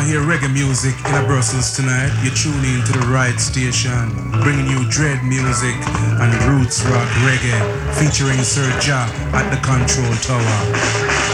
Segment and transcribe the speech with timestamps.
[0.00, 4.08] want to hear reggae music in a Brussels tonight, you're tuning into the right station,
[4.42, 5.74] bringing you dread music
[6.20, 7.60] and roots rock reggae,
[7.96, 11.29] featuring Sir Ja at the control tower.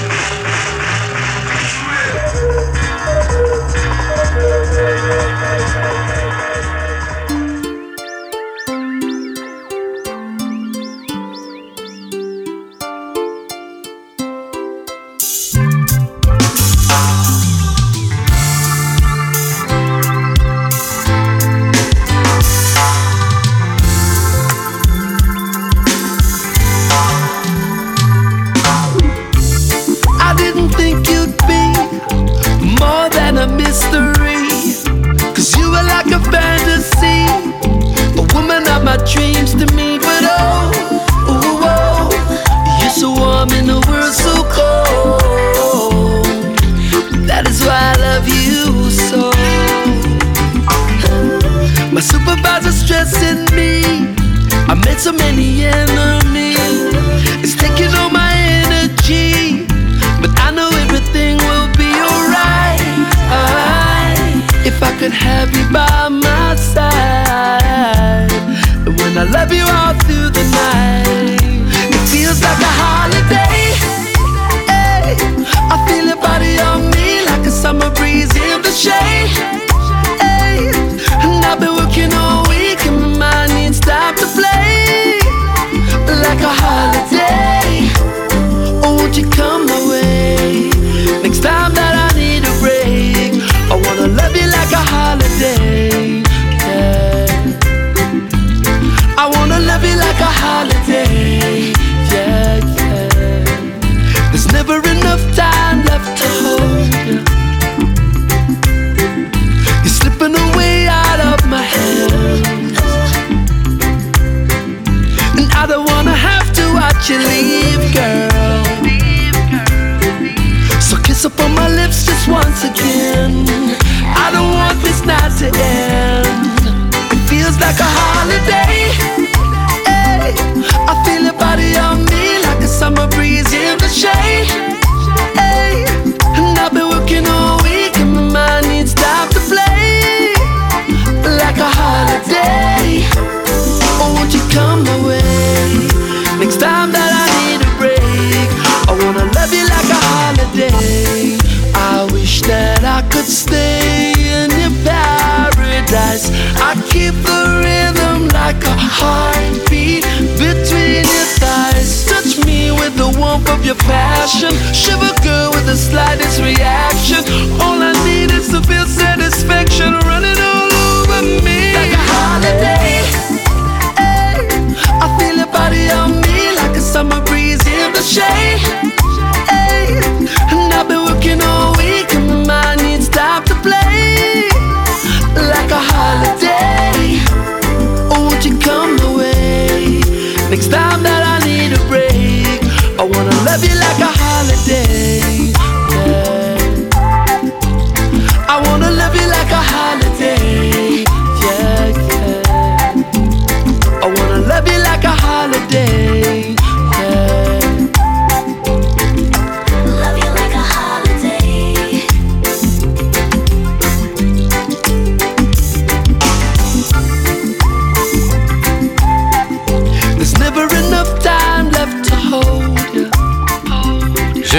[193.47, 194.86] Love you like a holiday.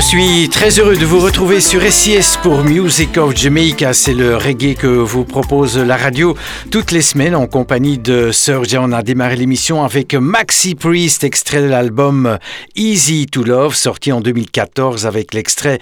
[0.07, 3.91] suis très heureux de vous retrouver sur SIS pour Music of Jamaica.
[3.91, 6.33] C'est le reggae que vous propose la radio
[6.71, 8.93] toutes les semaines en compagnie de Sir John.
[8.93, 12.37] On a démarré l'émission avec Maxi Priest, extrait de l'album
[12.77, 15.79] Easy to Love, sorti en 2014 avec l'extrait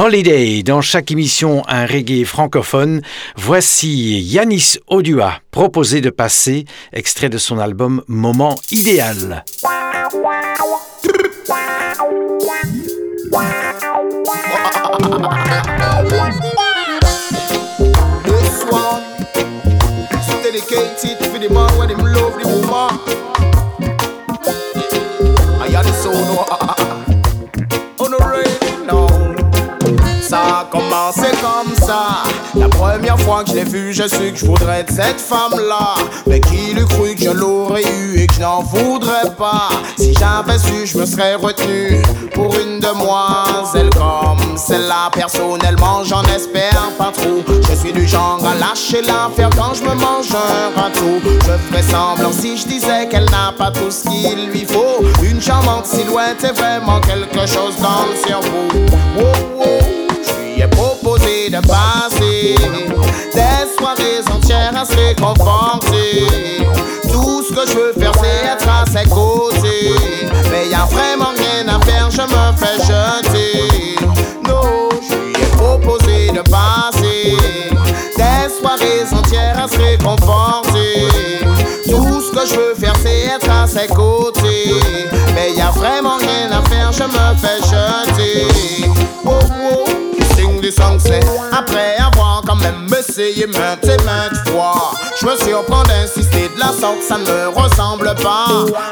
[0.00, 0.62] Holiday.
[0.62, 3.02] Dans chaque émission, un reggae francophone.
[3.36, 6.64] Voici Yanis Odua, proposé de passer,
[6.94, 9.44] extrait de son album Moment idéal.
[18.24, 19.02] This one
[20.10, 22.98] is dedicated for the man when him love the woman.
[25.60, 29.06] I had the soul oh, ah, ah, ah, on the rain now.
[30.20, 32.24] Ça a commencé comme ça.
[32.56, 35.94] La première fois que je l'ai vu, je su que je voudrais être cette femme-là.
[36.26, 38.07] Mais qui l'eût cru que je l'aurais eu?
[38.38, 39.68] je n'en voudrais pas.
[39.98, 42.00] Si j'avais su, je me serais retenu
[42.34, 45.10] pour une demoiselle comme celle-là.
[45.12, 47.42] Personnellement, j'en espère pas trop.
[47.68, 51.18] Je suis du genre à lâcher l'affaire quand je me mange un râteau.
[51.24, 55.04] Je ferais semblant si je disais qu'elle n'a pas tout ce qu'il lui faut.
[55.22, 58.68] Une charmante silhouette est vraiment quelque chose dans le cerveau.
[59.16, 59.66] Wow, wow.
[60.22, 62.54] Je lui ai proposé de passer
[63.34, 66.26] des soirées entières à se réconforter.
[67.10, 67.97] Tout ce que je veux
[85.34, 88.46] Mais y a vraiment rien à faire, je me fais jeter.
[89.24, 89.38] Oh,
[89.72, 89.84] oh,
[90.34, 91.20] sing the song, c'est
[91.52, 94.92] après avoir quand même essayé maintes et maintes fois.
[95.20, 96.37] Je me surprends d'insister
[96.72, 98.46] ça ne me ressemble pas.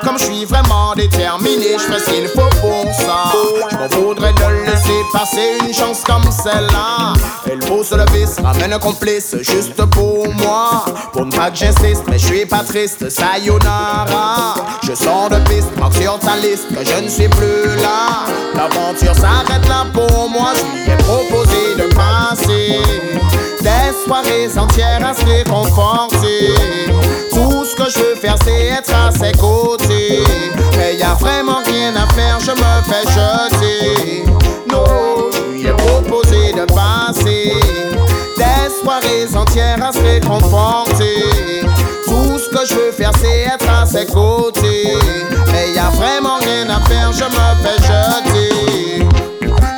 [0.05, 3.33] Comme je suis vraiment déterminé, je fais ce qu'il faut pour ça.
[3.71, 7.13] Je m'en voudrais de laisser passer une chance comme celle-là.
[7.47, 10.85] Elle le vice, ramène un complice juste pour moi.
[11.13, 14.55] Pour ne pas que j'insiste, mais je suis pas triste, sayonara.
[14.83, 18.25] Je sors de piste, marque sur ta liste que je ne suis plus là.
[18.55, 22.81] L'aventure s'arrête là pour moi, je lui ai proposé de passer
[23.61, 26.55] des soirées entières à se réconforter.
[27.77, 30.23] Ce que je veux faire, c'est être à ses côtés.
[30.79, 34.25] Mais y a vraiment rien à faire, je me fais jeter.
[34.71, 37.53] Non, je proposé de passer
[38.39, 41.25] des soirées entières à se réconforter.
[42.07, 44.97] Tout ce que je veux faire, c'est être à ses côtés.
[45.53, 48.26] Mais y a vraiment rien à faire, je me fais jeter.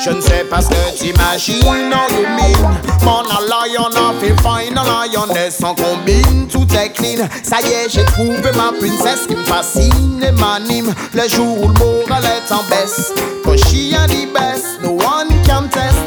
[0.08, 5.06] Je ne sais pas ce que t'imagines, you mean Mon lion a fait fine, a
[5.06, 9.44] lioness en combine Tout est clean, ça y est j'ai trouvé ma princesse qui me
[9.44, 10.94] fascine et m'anime.
[11.12, 13.12] Le jour où le moral est en baisse.
[13.44, 15.98] Quand chien dit baisse, no one can test.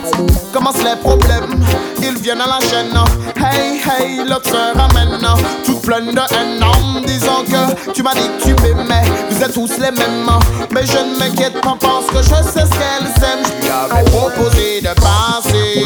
[0.52, 1.64] Commence les problèmes,
[2.04, 2.94] ils viennent à la chaîne
[3.38, 5.20] Hey hey, l'autre se ramène
[5.66, 9.44] Toute pleine de haine en me disant que Tu m'as dit que tu m'aimais, vous
[9.44, 10.30] êtes tous les mêmes
[10.72, 13.46] Mais je ne m'inquiète pas parce que je sais ce qu'elles aiment.
[13.60, 15.86] Je lui avais proposé de passer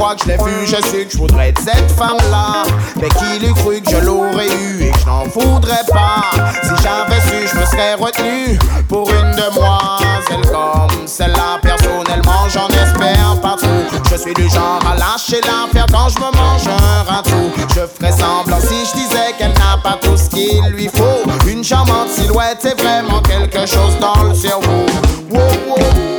[0.00, 2.62] fois que je l'ai vu, je sais que je voudrais cette femme-là.
[2.96, 6.22] Mais qui l'eût cru que je l'aurais eu et que je n'en voudrais pas?
[6.62, 8.58] Si j'avais su, je me serais retenu
[8.88, 11.58] pour une demoiselle comme celle-là.
[11.62, 16.30] Personnellement, j'en espère pas trop Je suis du genre à lâcher l'affaire quand je me
[16.32, 17.52] mange un ratou.
[17.68, 21.30] Je ferais semblant si je disais qu'elle n'a pas tout ce qu'il lui faut.
[21.46, 24.86] Une charmante silhouette, c'est vraiment quelque chose dans le cerveau.
[25.30, 26.09] Wow, wow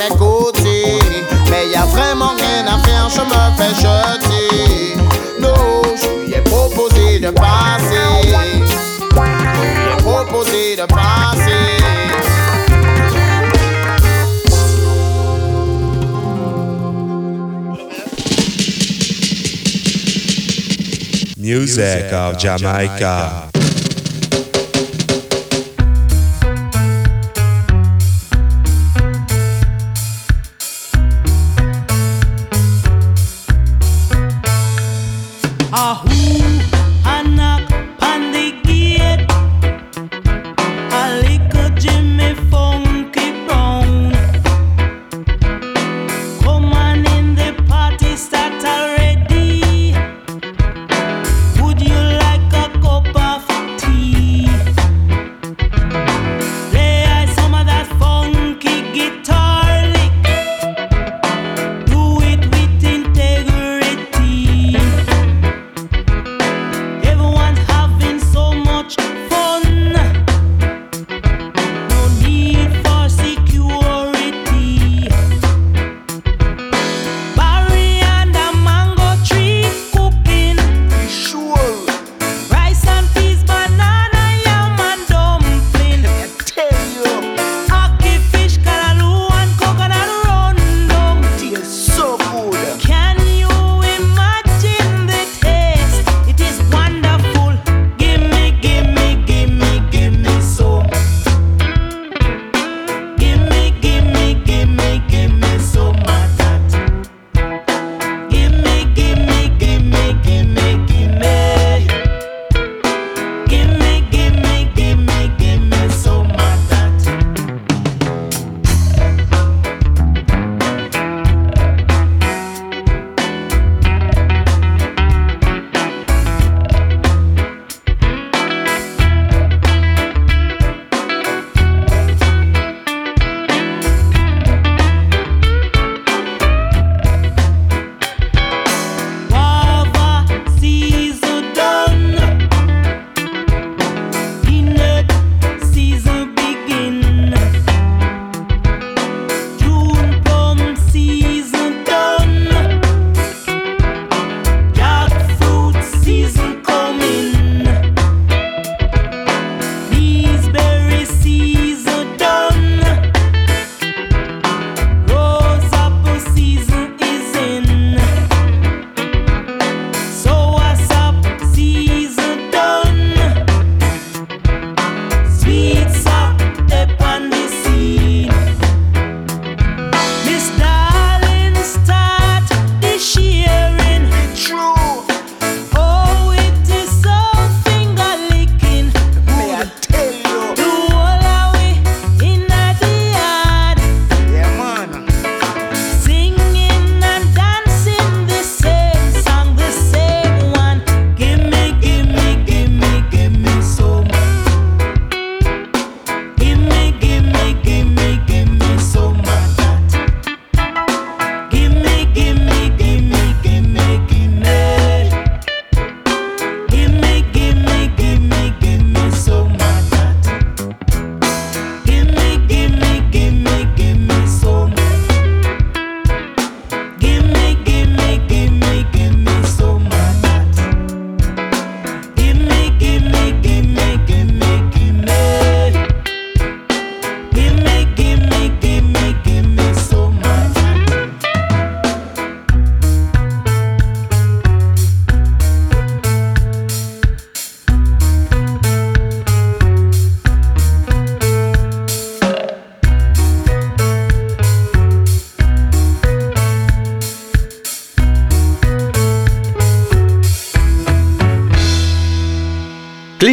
[0.00, 0.98] ses côtés.
[1.50, 4.96] Mais y a vraiment rien à faire, je me fais jeter.
[5.40, 8.28] Non, je lui ai proposé de passer.
[9.12, 11.40] Je proposé de passer.
[21.36, 23.50] Music of Jamaica.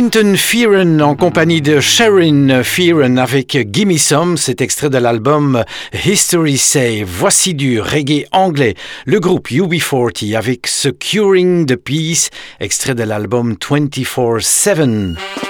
[0.09, 5.65] Clinton Fearon en compagnie de Sharon Fearon avec Gimme Some, cet extrait de l'album
[6.05, 7.03] History Say.
[7.05, 12.29] Voici du reggae anglais, le groupe UB40 avec Securing the Peace,
[12.61, 15.46] extrait de l'album 24-7.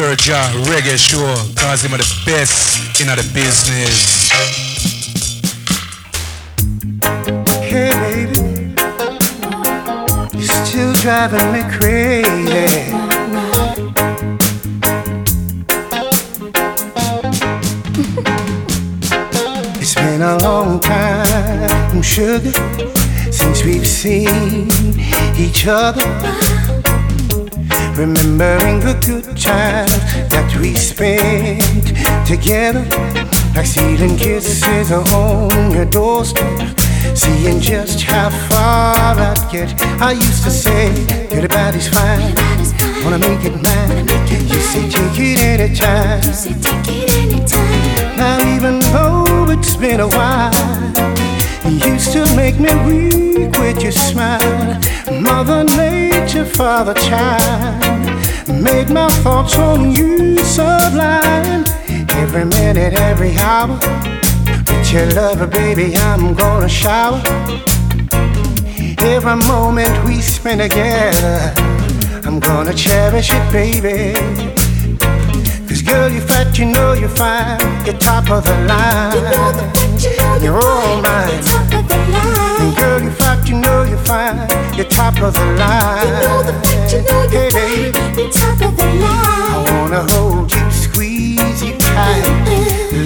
[0.00, 4.30] Reggae show cause him are the best in the business.
[7.62, 8.38] Hey baby,
[10.38, 12.24] you're still driving me crazy.
[19.80, 22.52] it's been a long time, sugar,
[23.32, 24.70] since we've seen
[25.36, 26.57] each other
[27.98, 29.90] remembering the good times
[30.30, 31.84] that we spent
[32.24, 32.86] together,
[33.56, 36.78] like stealing kisses on your doorstep,
[37.16, 39.74] seeing just how far I'd get.
[40.00, 40.86] I used to say,
[41.32, 42.34] everybody's fine,
[43.02, 44.06] wanna make it mine.
[44.46, 46.22] You say, take it anytime.
[48.16, 50.88] Now, even though it's been a while.
[51.68, 54.80] You still make me weak with your smile.
[55.20, 57.82] Mother Nature, Father Child,
[58.62, 61.64] made my thoughts on you sublime.
[62.10, 63.78] Every minute, every hour,
[64.68, 67.20] with your love, baby, I'm gonna shower.
[68.98, 71.52] Every moment we spend together,
[72.24, 74.14] I'm gonna cherish it, baby.
[75.68, 77.60] Cause girl, you fat, you know you're fine.
[77.84, 79.14] You're top of the line.
[79.14, 81.28] You know the you know You're you're all mine.
[81.28, 82.60] You're top of the line.
[82.60, 84.48] And girl, you fat, you know you're fine.
[84.76, 86.06] You're top of the line.
[86.06, 87.92] You know the fact, you know Hey, you're baby.
[87.92, 88.18] fine.
[88.18, 88.88] You're top of the
[89.54, 92.26] I wanna hold you, squeeze you tight.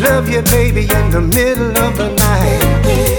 [0.07, 2.63] Love you, baby, in the middle of the night.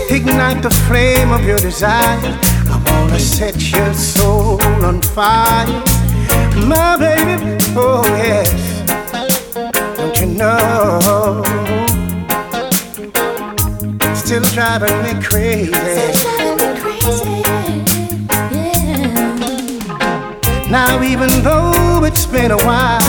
[0.10, 2.34] Ignite the flame of your desire.
[2.74, 4.60] I wanna set your soul
[4.90, 5.68] on fire.
[6.72, 7.36] My baby,
[7.78, 8.50] oh yes.
[9.98, 11.44] Don't you know?
[14.16, 15.70] Still driving me crazy.
[15.72, 16.43] Driving me crazy.
[20.74, 23.00] Now even though it's been a while,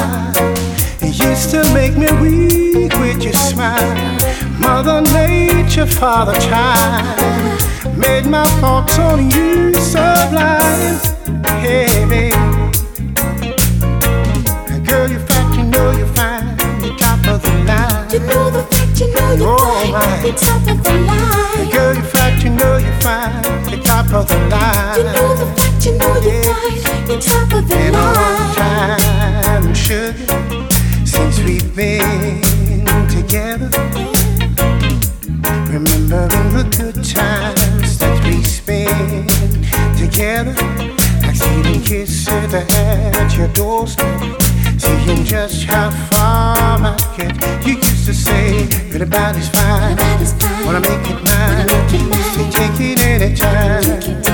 [1.01, 3.81] you to make me weak with your smile.
[4.61, 11.01] Mother Nature, Father Child, made my thoughts on you sublime.
[11.65, 12.37] Hey, baby.
[14.85, 16.59] Girl, you're fat, you know you're fine.
[16.85, 18.11] You're top of the line.
[18.11, 20.27] You know the fact, you know you're Oh, fine.
[20.27, 21.71] You're top of the line.
[21.73, 23.43] Girl, you're fat, you know you're fine.
[23.71, 24.99] You're top of the line.
[24.99, 26.84] You know the fact, you know you're fine.
[27.07, 29.43] You're top of the Been a long line.
[29.43, 30.15] time, sugar,
[31.05, 32.41] since we've been
[33.09, 33.69] together.
[35.69, 39.29] Remembering the good times that we spent
[39.99, 40.55] together,
[41.35, 44.41] stealing kisses at your doorstep,
[44.79, 47.67] seeing just how far I get.
[47.67, 50.65] You used to say, "Good about is fine." Everybody's fine.
[50.65, 51.67] Wanna make it mine?
[51.67, 52.25] Wanna make it mine.
[52.35, 53.83] Say, take it anytime.
[53.83, 54.34] You can take it anytime.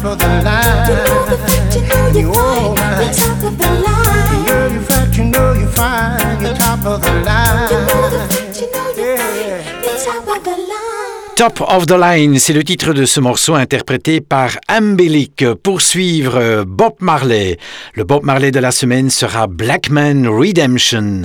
[0.00, 0.88] Top of the line.
[0.88, 2.96] You know the fact, you know you're all fine.
[2.96, 3.14] You're mine.
[3.14, 4.46] top of the line.
[4.46, 6.42] Girl, you're fat, you know you're fine.
[6.42, 8.28] You're top of the You know the line.
[8.28, 9.62] fact, you know you're Yeah.
[9.62, 9.82] fine.
[9.84, 11.36] You're top of the line.
[11.36, 15.44] Top of the Line, c'est le titre de ce morceau interprété par Ambelic.
[15.62, 17.58] Pour suivre euh, Bob Marley.
[17.94, 21.22] Le Bob Marley de la semaine sera Blackman Redemption.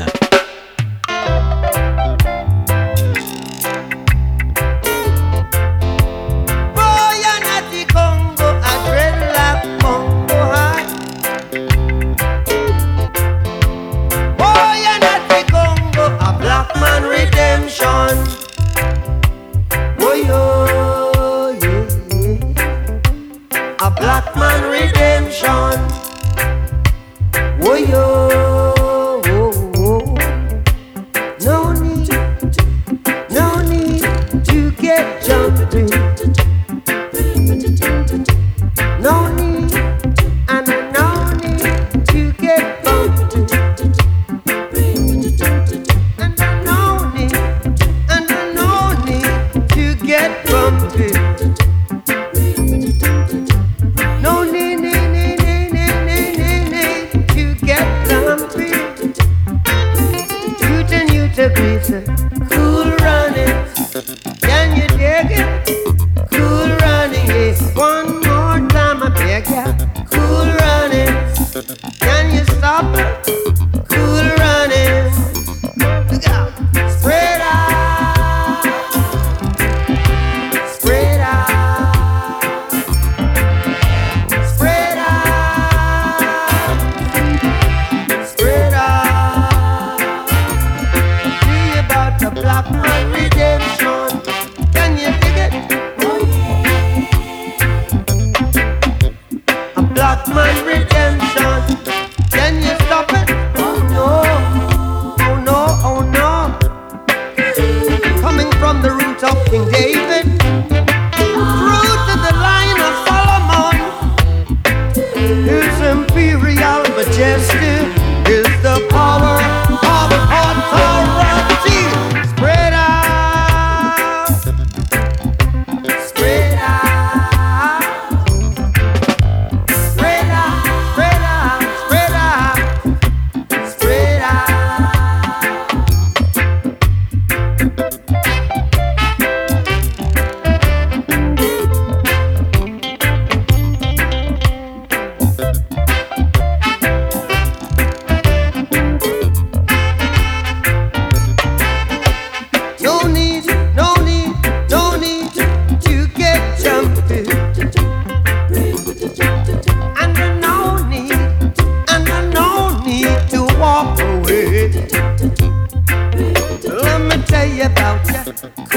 [168.58, 168.75] Ah.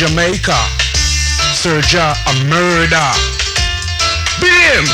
[0.00, 0.56] Jamaica.
[1.52, 3.10] Serja a murder.
[4.40, 4.86] Beat him.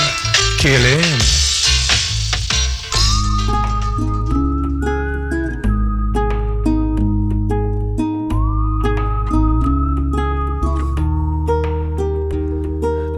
[0.58, 1.18] Kill him.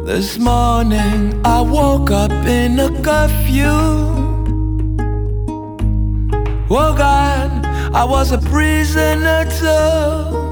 [0.04, 3.64] This morning I woke up in a curfew.
[6.68, 10.47] Oh God, I was a prisoner too.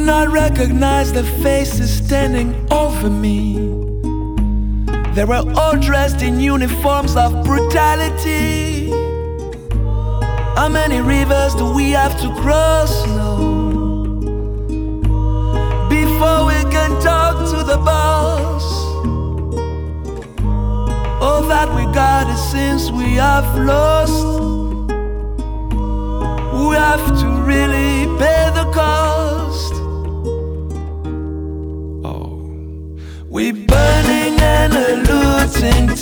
[0.00, 3.54] Not recognize the faces standing over me.
[5.14, 8.90] They were all dressed in uniforms of brutality.
[10.56, 13.36] How many rivers do we have to cross now?
[15.88, 18.64] Before we can talk to the boss.
[21.22, 24.24] All that we got is since we have lost.
[26.54, 29.19] We have to really pay the cost.
[35.60, 35.99] Looting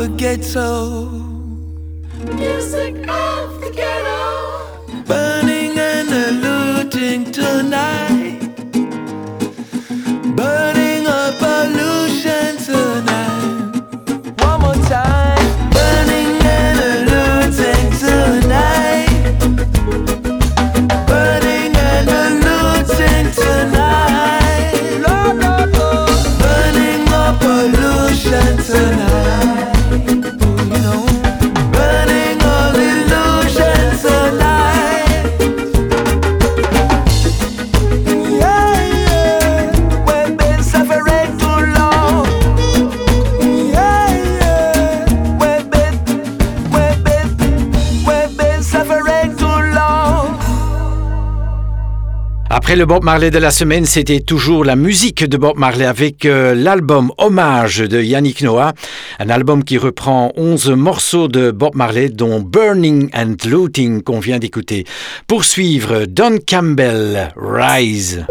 [0.00, 0.08] of
[0.56, 1.19] a
[52.70, 56.24] Après le Bob Marley de la semaine, c'était toujours la musique de Bob Marley avec
[56.24, 58.74] euh, l'album Hommage de Yannick Noah,
[59.18, 64.38] un album qui reprend 11 morceaux de Bob Marley dont Burning and Looting qu'on vient
[64.38, 64.84] d'écouter.
[65.26, 68.24] Pour suivre, Don Campbell, Rise.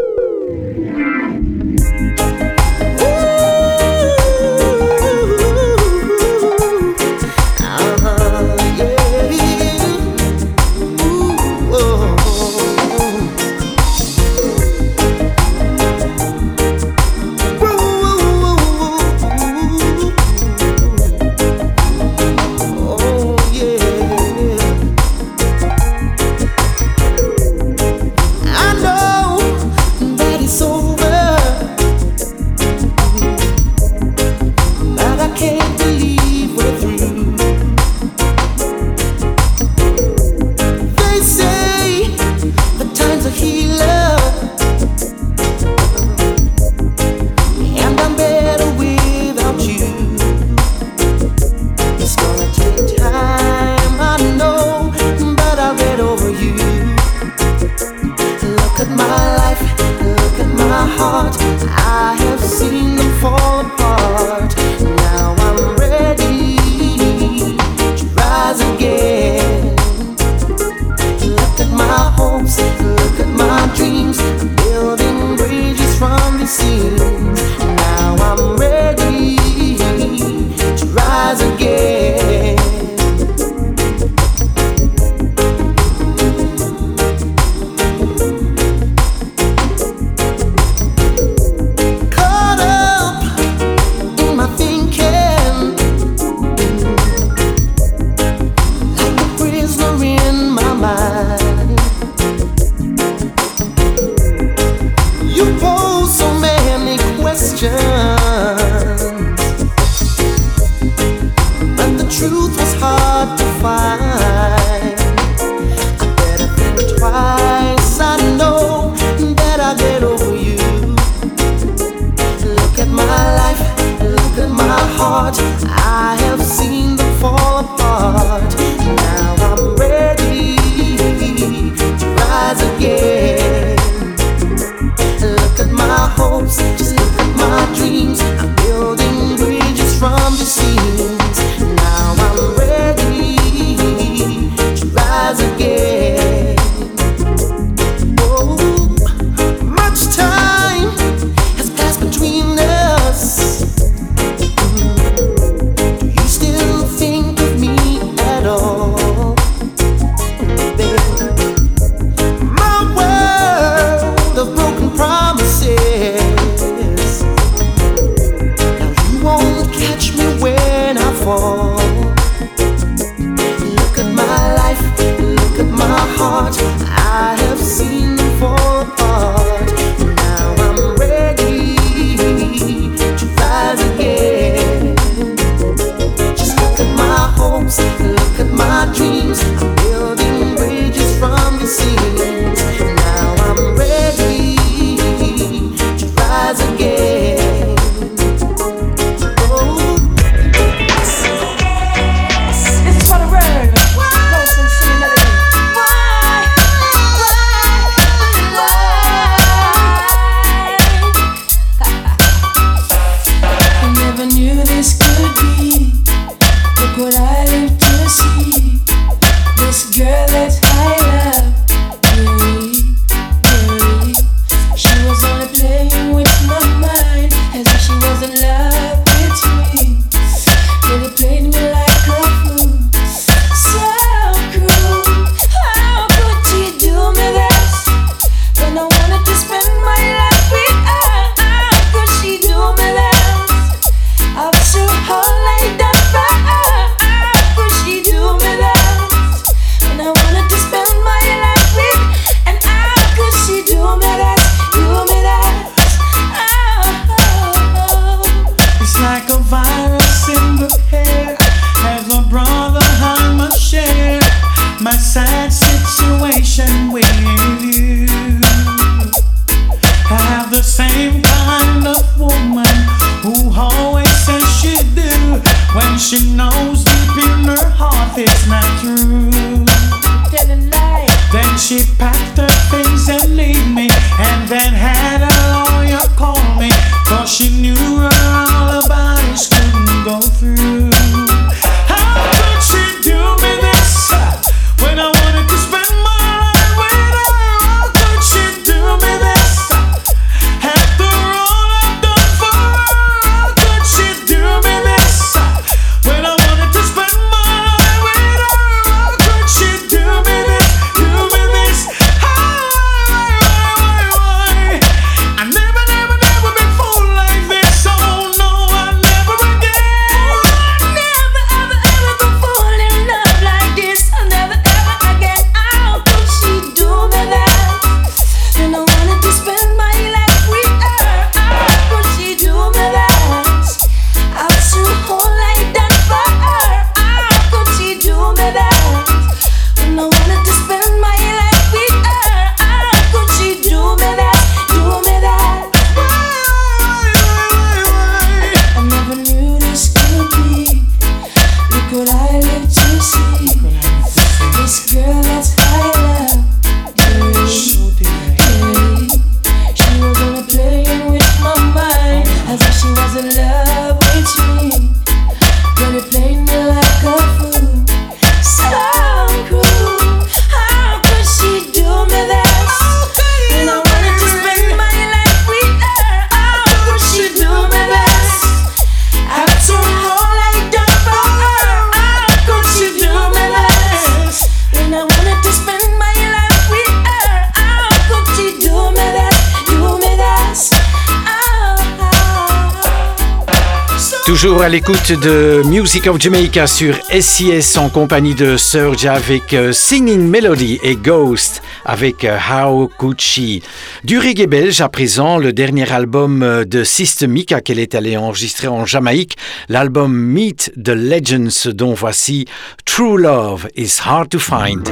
[394.79, 400.79] L'écoute de Music of Jamaica sur SCS en compagnie de Surge avec euh, Singing Melody
[400.83, 403.61] et Ghost avec euh, How Could She?
[404.05, 408.69] Du reggae belge à présent, le dernier album euh, de Systemica qu'elle est allée enregistrer
[408.69, 409.35] en Jamaïque,
[409.67, 412.45] l'album Meet the Legends dont voici
[412.85, 414.89] True Love is Hard to Find.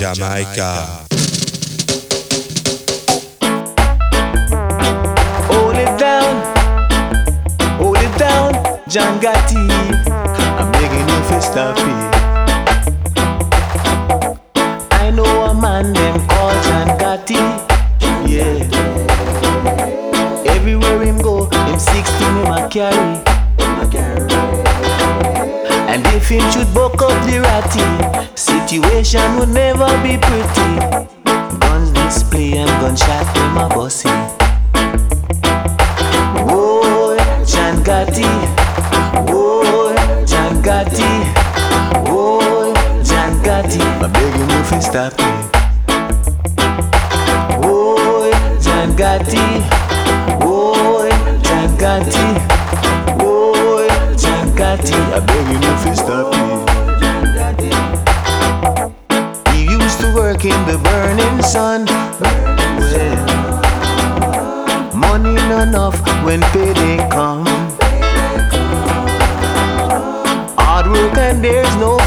[0.00, 0.99] Jamaica.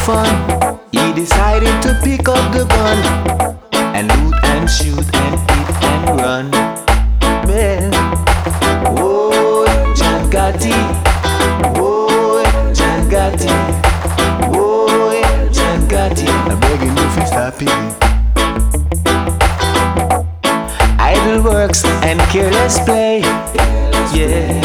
[0.05, 0.79] fun.
[0.91, 2.99] He decided to pick up the gun
[3.95, 6.51] and loot and shoot and eat and run.
[7.47, 7.91] Man,
[8.99, 10.73] oh John Gotti,
[11.77, 12.43] oh
[12.73, 13.53] John Gotti,
[14.53, 16.27] oh John Gotti.
[16.27, 17.69] I'm begging you to stop it.
[20.99, 23.19] Idle works and careless play,
[24.13, 24.59] yeah.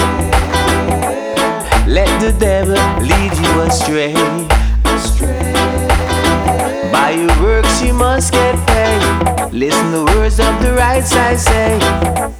[1.86, 2.74] Let the devil
[3.07, 4.47] lead you astray.
[9.93, 12.38] the words of the right side say.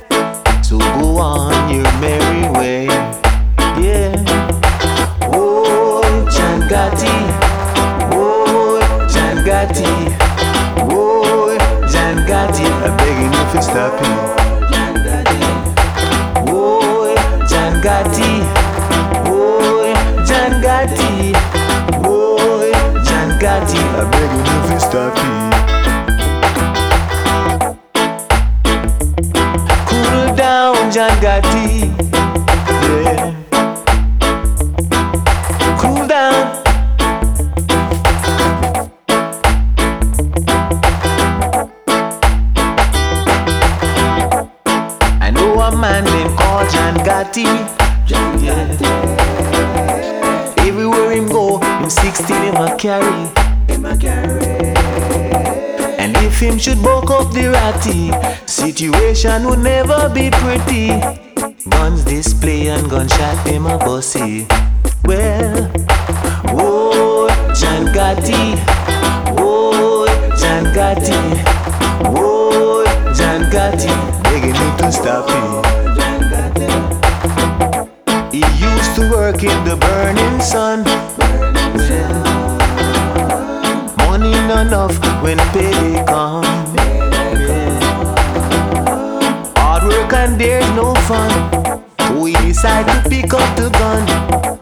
[59.19, 60.89] situation would never be pretty.
[61.71, 64.47] Guns display and gunshot in my bossy.
[65.05, 65.73] Well,
[66.55, 67.27] oh,
[67.59, 68.57] John Gotti.
[69.37, 70.07] Oh,
[70.41, 71.19] John Gotti.
[72.05, 72.85] Oh,
[73.17, 73.91] John Gotti.
[74.23, 75.69] Begging me to stop it.
[78.33, 80.85] He used to work in the burning sun.
[84.07, 86.68] Money not enough when payday comes.
[89.89, 91.33] work and there's no fun.
[92.21, 94.58] We decide to pick up the gun.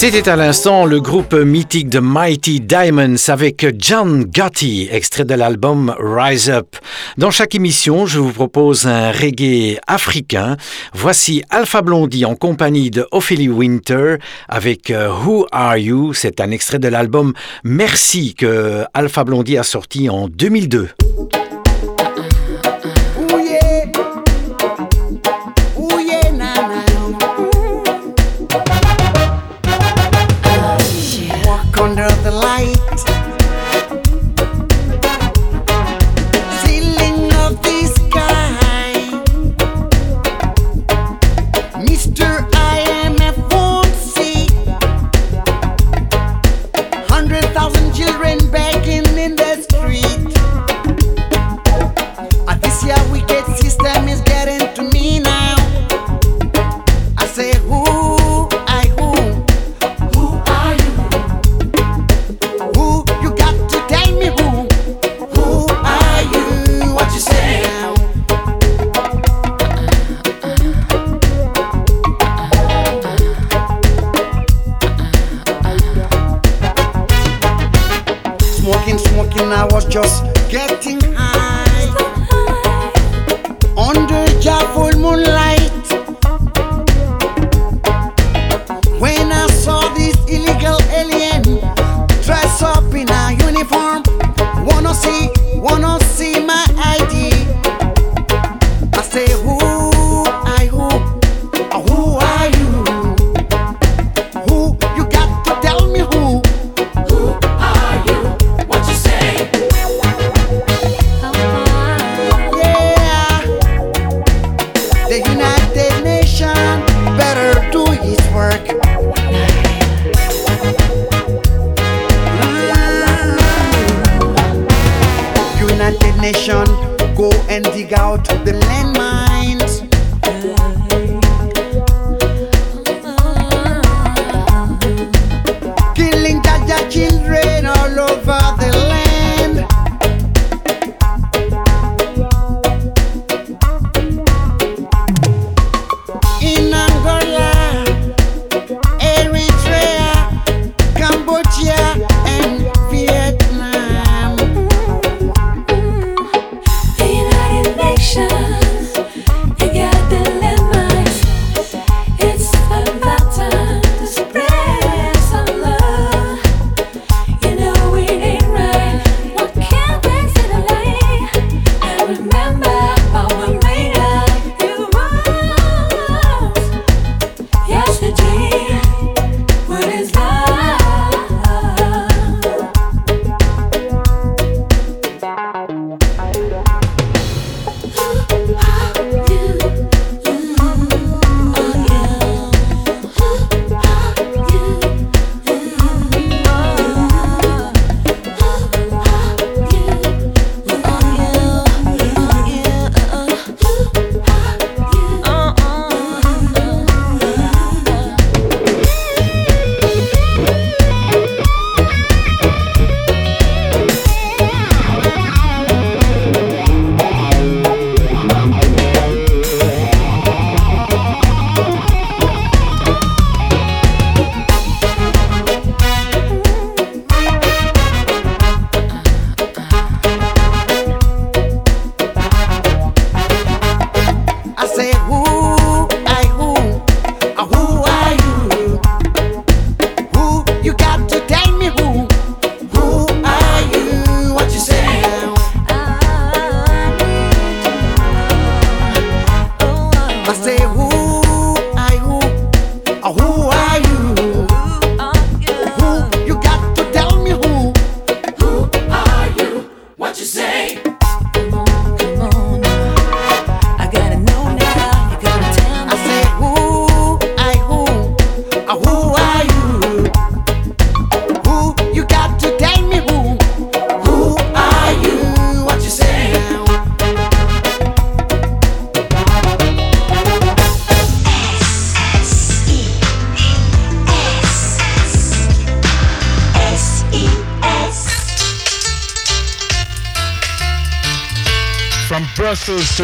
[0.00, 5.92] C'était à l'instant le groupe mythique de Mighty Diamonds avec John Gotti, extrait de l'album
[5.98, 6.76] Rise Up.
[7.16, 10.56] Dans chaque émission, je vous propose un reggae africain.
[10.94, 14.18] Voici Alpha Blondie en compagnie de Ophélie Winter
[14.48, 16.14] avec euh, Who Are You?
[16.14, 17.32] C'est un extrait de l'album
[17.64, 20.90] Merci que Alpha Blondie a sorti en 2002.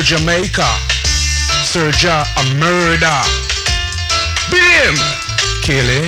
[0.05, 0.69] Jamaica.
[1.65, 3.21] Serja a murder.
[4.51, 4.97] Beat him,
[5.63, 6.05] Kill him.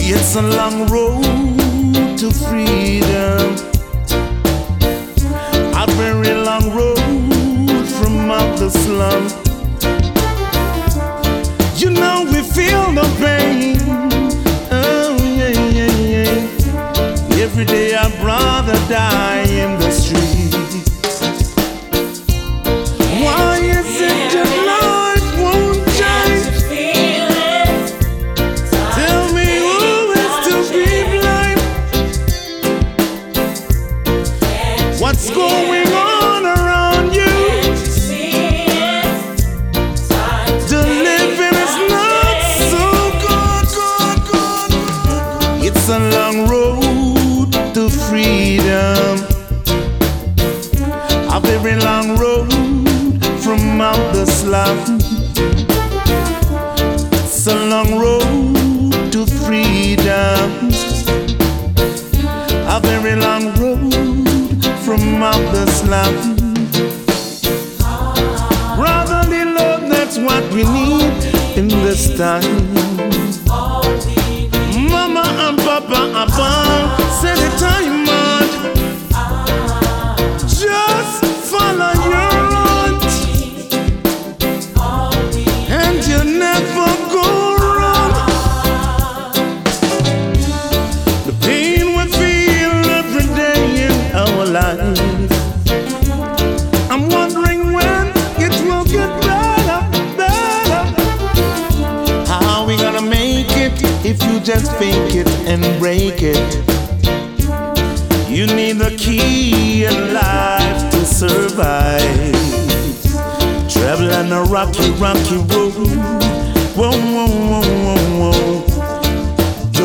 [0.00, 1.24] It's a long road
[2.18, 3.56] to freedom.
[5.74, 9.47] A very long road from out the slum.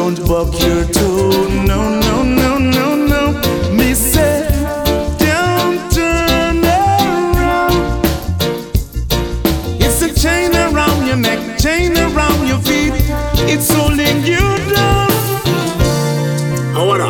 [0.04, 1.48] don't buck your toe.
[1.64, 3.22] No, no, no, no, no.
[3.72, 4.50] Me say,
[5.18, 8.04] don't turn around.
[9.80, 12.94] It's a chain around your neck, chain around your feet.
[13.54, 14.46] It's holding you
[14.76, 15.12] down.
[16.76, 17.10] Ahora,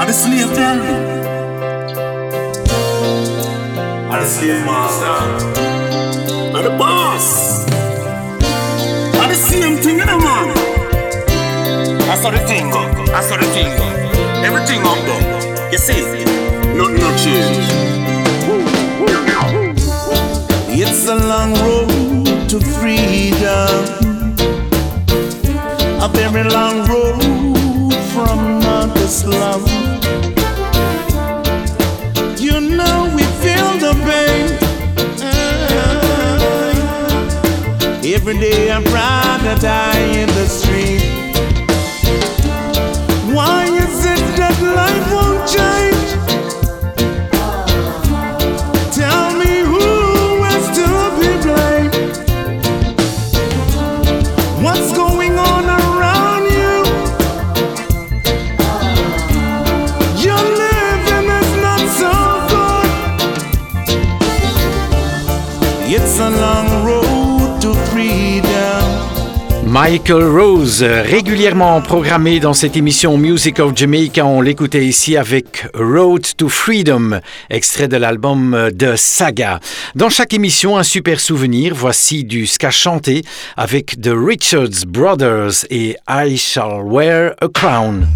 [0.00, 0.96] a the slave tell me.
[4.12, 5.18] A the slave master.
[6.58, 7.05] A the boss.
[12.32, 12.72] saw.
[13.14, 13.70] I saw the thing
[14.44, 15.70] Everything Everything up though.
[15.70, 16.02] You see?
[16.74, 17.66] Not no change.
[20.78, 23.84] It's a long road to freedom.
[26.02, 28.60] A very long road from
[28.94, 29.62] the slum.
[32.38, 34.46] You know we feel the pain.
[38.14, 41.25] Every day I'd rather die in the street.
[69.88, 75.68] Michael Rose, euh, régulièrement programmé dans cette émission Music of Jamaica, on l'écoutait ici avec
[75.74, 77.20] Road to Freedom,
[77.50, 79.60] extrait de l'album euh, de Saga.
[79.94, 83.22] Dans chaque émission, un super souvenir, voici du ska chanté
[83.56, 88.08] avec The Richards Brothers et I Shall Wear a Crown.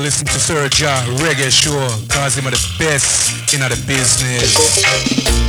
[0.00, 5.39] listen to Sir John Reggae Show, cause him are the best in the business.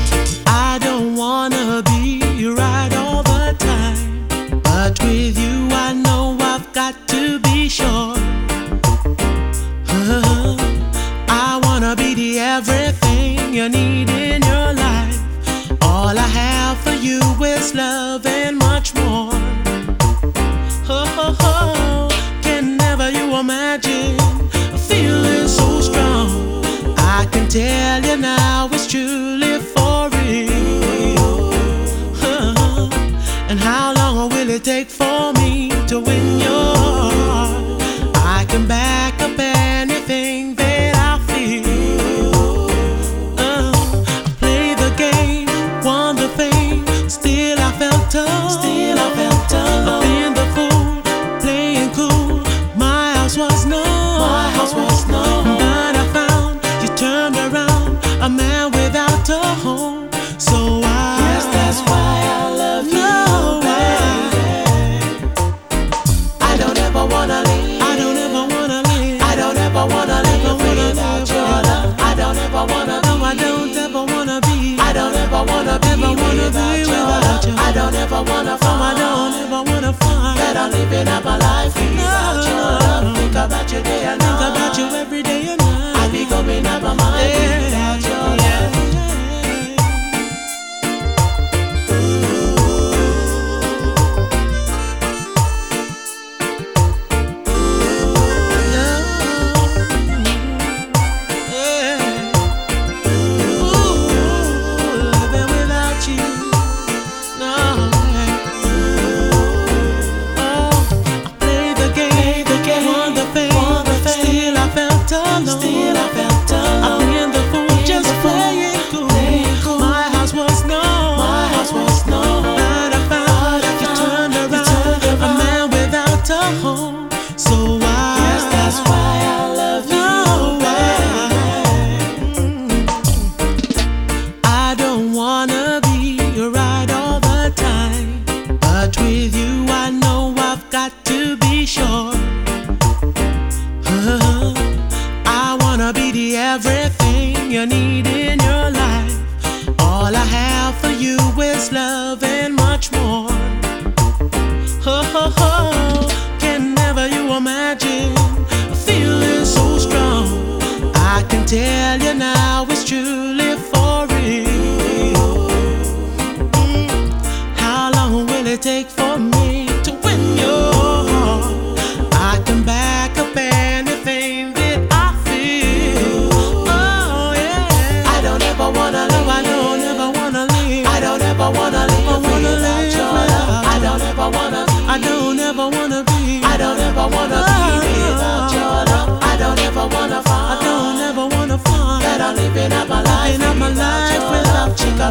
[73.41, 74.77] don't ever wanna be.
[74.79, 77.51] I don't ever wanna be ever wanna without, be without you.
[77.51, 77.57] you.
[77.57, 78.81] I don't ever wanna find.
[78.83, 80.37] I don't ever wanna find.
[80.39, 82.49] That I'm living up my life without no.
[82.49, 82.55] you.
[82.55, 83.17] Love.
[83.17, 84.39] Think about you day and night.
[84.39, 85.95] Think about you every day and night.
[86.01, 87.29] I be coming up my mind.
[87.29, 87.70] Yeah.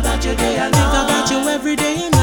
[0.01, 0.35] about you.
[0.35, 2.20] Think about you every day and night.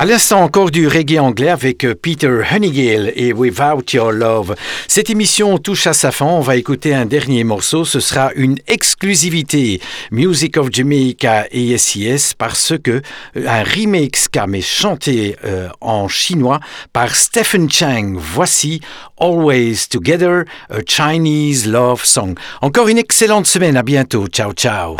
[0.00, 4.54] À l'instant, encore du reggae anglais avec euh, Peter Honeygill et Without Your Love.
[4.88, 6.24] Cette émission touche à sa fin.
[6.24, 7.84] On va écouter un dernier morceau.
[7.84, 9.78] Ce sera une exclusivité
[10.10, 13.02] Music of Jamaica et SIS parce que
[13.36, 16.60] euh, un remake ska mais chanté euh, en chinois
[16.94, 18.14] par Stephen Chang.
[18.16, 18.80] Voici
[19.20, 22.38] Always Together, a Chinese Love Song.
[22.62, 23.76] Encore une excellente semaine.
[23.76, 24.28] À bientôt.
[24.28, 24.96] Ciao, ciao.